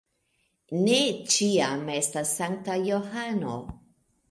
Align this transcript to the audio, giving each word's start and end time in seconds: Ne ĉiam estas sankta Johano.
Ne 0.85 0.97
ĉiam 1.35 1.85
estas 1.97 2.33
sankta 2.41 2.81
Johano. 2.91 3.57